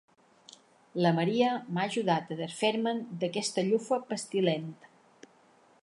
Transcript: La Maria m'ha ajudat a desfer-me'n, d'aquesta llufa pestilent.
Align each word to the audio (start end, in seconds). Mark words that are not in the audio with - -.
La 1.05 1.11
Maria 1.17 1.51
m'ha 1.75 1.85
ajudat 1.91 2.33
a 2.35 2.39
desfer-me'n, 2.41 3.05
d'aquesta 3.25 3.69
llufa 3.71 4.01
pestilent. 4.15 4.69